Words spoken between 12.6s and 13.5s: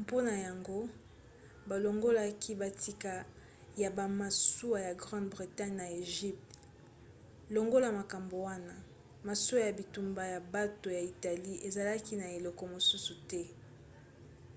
mosusu te